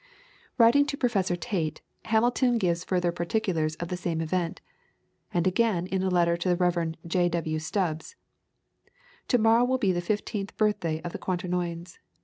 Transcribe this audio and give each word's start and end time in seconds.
Writing 0.57 0.83
to 0.87 0.97
Professor 0.97 1.35
Tait, 1.35 1.79
Hamilton 2.05 2.57
gives 2.57 2.83
further 2.83 3.11
particulars 3.11 3.75
of 3.75 3.89
the 3.89 3.95
same 3.95 4.19
event. 4.19 4.59
And 5.31 5.45
again 5.45 5.85
in 5.85 6.01
a 6.01 6.09
letter 6.09 6.35
to 6.37 6.49
the 6.49 6.55
Rev. 6.55 6.95
J. 7.05 7.29
W. 7.29 7.59
Stubbs: 7.59 8.15
"To 9.27 9.37
morrow 9.37 9.63
will 9.63 9.77
be 9.77 9.91
the 9.91 10.01
fifteenth 10.01 10.57
birthday 10.57 11.03
of 11.03 11.11
the 11.11 11.19
Quaternions. 11.19 11.99